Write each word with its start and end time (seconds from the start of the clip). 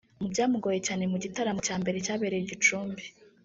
Mu 0.21 0.27
byamugoye 0.33 0.79
cyane 0.87 1.03
mu 1.11 1.17
gitaramo 1.23 1.59
cya 1.67 1.75
mbere 1.81 1.97
cyabereye 2.05 2.41
i 2.43 2.49
Gicumbi 2.51 3.03